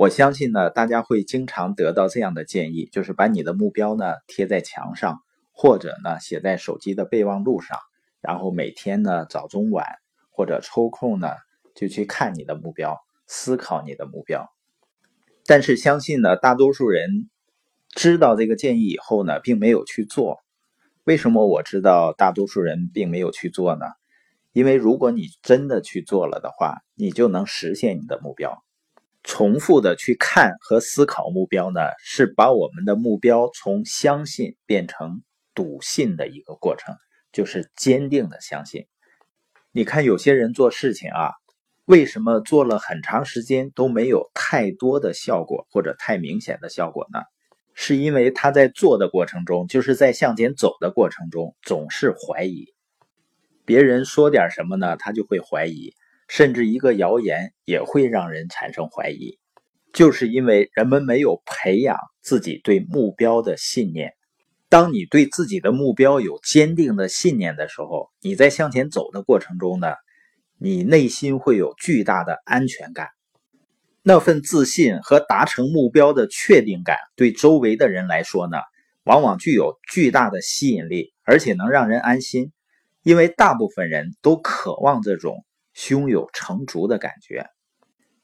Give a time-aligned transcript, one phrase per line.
[0.00, 5.18] 我相信呢，大家会经常得到这样的建议，就是把你的目标呢贴在墙上，
[5.52, 7.76] 或者呢写在手机的备忘录上，
[8.22, 9.84] 然后每天呢早中晚
[10.30, 11.28] 或者抽空呢
[11.74, 14.50] 就去看你的目标，思考你的目标。
[15.44, 17.28] 但是相信呢，大多数人
[17.90, 20.38] 知道这个建议以后呢，并没有去做。
[21.04, 23.84] 为什么我知道大多数人并没有去做呢？
[24.52, 28.64] 因为如果你真的去做了的话，你就能实现你的目标。
[29.22, 35.22] 重复的去看和思考目标呢，是把我们的目标从相信变成
[35.54, 36.94] 笃信的一个过程，
[37.32, 38.86] 就是坚定的相信。
[39.72, 41.32] 你看有些人做事情啊，
[41.84, 47.20] 为什么做了很长时间都没有太多的效果或者太明显的效果呢？
[47.72, 52.66] 是因为他在做的过程中，就是在向前走的过程中，总是怀疑。
[53.64, 55.94] 别人说点什么呢，他就会怀疑。
[56.30, 59.40] 甚至一个谣言也会让人产生怀疑，
[59.92, 64.12] 就是因为人们没有培养自己对目标的信念。
[64.68, 69.88] 当你对自己的目标有坚定的信念的时候，你在向前走的过程中呢，
[70.56, 73.08] 你内心会有巨大的安全感。
[74.04, 78.58] 那份自信和达成目标的确定感，对周围的人来说呢，
[79.02, 82.52] 往往具有巨大的吸引力，而且能让人安心，
[83.02, 85.44] 因为大部分人都渴望这种。
[85.72, 87.46] 胸有成竹的感觉，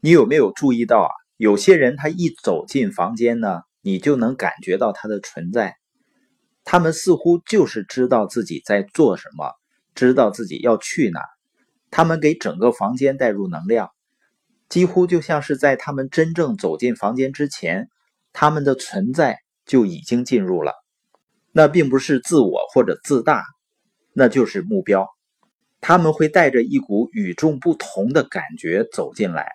[0.00, 1.10] 你有没有注意到啊？
[1.36, 5.76] 有些人他一走进房间呢，你就能感觉到他的存在。
[6.64, 9.52] 他们似乎就是知道自己在做什么，
[9.94, 11.20] 知道自己要去哪。
[11.90, 13.90] 他们给整个房间带入能量，
[14.68, 17.88] 几乎就像是在他们真正走进房间之前，
[18.32, 20.74] 他们的存在就已经进入了。
[21.52, 23.44] 那并不是自我或者自大，
[24.12, 25.08] 那就是目标。
[25.80, 29.52] 他们会带着一股与众不同的感觉走进来，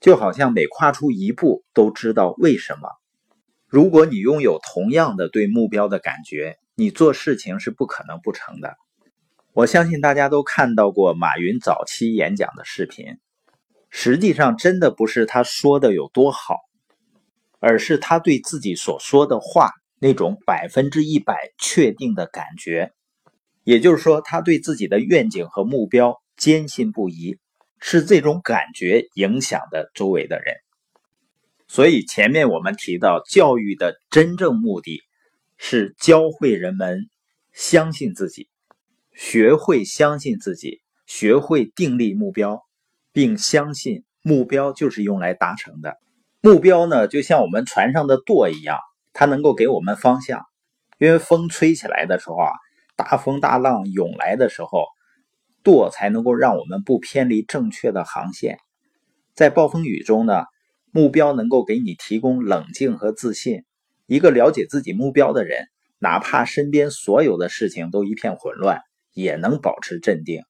[0.00, 2.88] 就好像每跨出一步都知道为什么。
[3.66, 8.76] 如果你拥有同样的对目标的感觉，你做事情是不可能不成的。
[9.52, 13.18] 我相信大家都看到过马云早期演讲的视频，
[13.88, 16.56] 实际上真的不是他说的有多好，
[17.58, 22.92] 而是他对自己所说的话那种百分之一百确定的感觉。
[23.66, 27.36] 也就是说，他对自己的愿景和目标坚信不疑，
[27.80, 30.54] 是这种感觉影响的周围的人。
[31.66, 35.02] 所以前面我们提到，教育的真正目的
[35.56, 37.10] 是教会人们
[37.52, 38.48] 相信自己，
[39.16, 42.62] 学会相信自己，学会订立目标，
[43.12, 45.96] 并相信目标就是用来达成的。
[46.40, 48.78] 目标呢，就像我们船上的舵一样，
[49.12, 50.46] 它能够给我们方向，
[50.98, 52.52] 因为风吹起来的时候啊。
[52.96, 54.86] 大风大浪涌来的时候，
[55.62, 58.58] 舵才能够让我们不偏离正确的航线。
[59.34, 60.44] 在暴风雨中呢，
[60.90, 63.64] 目标能够给你提供冷静和自信。
[64.06, 65.66] 一个了解自己目标的人，
[65.98, 68.80] 哪怕身边所有的事情都一片混乱，
[69.12, 70.42] 也能保持镇定。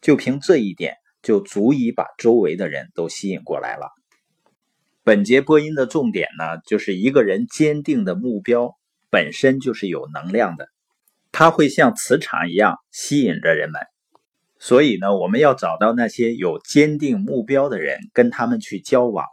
[0.00, 3.90] 就凭这一点，就足以把周围的人都吸引过来了。
[5.04, 8.74] 本节播音的重点呢，就是一个人坚定的目标
[9.10, 10.68] 本身就是有能量的。
[11.36, 13.80] 它会像磁场一样吸引着人们，
[14.60, 19.26] 所以呢，我们要找到那些有坚定目标的人，跟他们去交往，